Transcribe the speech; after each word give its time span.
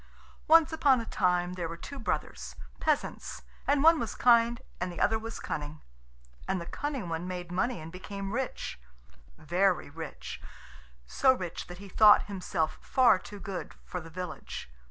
Once 0.47 0.73
upon 0.73 0.99
a 0.99 1.05
time 1.05 1.53
there 1.53 1.69
were 1.69 1.77
two 1.77 1.99
brothers, 1.99 2.55
peasants, 2.79 3.43
and 3.67 3.83
one 3.83 3.99
was 3.99 4.15
kind 4.15 4.63
and 4.79 4.91
the 4.91 4.99
other 4.99 5.19
was 5.19 5.39
cunning. 5.39 5.79
And 6.47 6.59
the 6.59 6.65
cunning 6.65 7.07
one 7.07 7.27
made 7.27 7.51
money 7.51 7.79
and 7.79 7.91
became 7.91 8.31
rich 8.33 8.79
very 9.37 9.91
rich 9.91 10.41
so 11.05 11.31
rich 11.33 11.67
that 11.67 11.77
he 11.77 11.87
thought 11.87 12.23
himself 12.23 12.79
far 12.81 13.19
too 13.19 13.39
good 13.39 13.75
for 13.85 14.01
the 14.01 14.09
village. 14.09 14.71